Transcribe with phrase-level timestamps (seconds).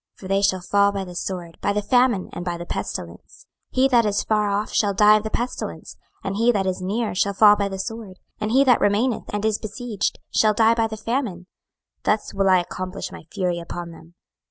[0.15, 3.45] for they shall fall by the sword, by the famine, and by the pestilence.
[3.75, 6.81] 26:006:012 He that is far off shall die of the pestilence; and he that is
[6.81, 10.73] near shall fall by the sword; and he that remaineth and is besieged shall die
[10.73, 11.45] by the famine:
[12.01, 14.15] thus will I accomplish my fury upon them.